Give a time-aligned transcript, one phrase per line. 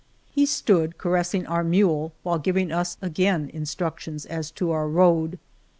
[0.31, 5.37] He stood caressing our mule while giving us again instructions as to our road.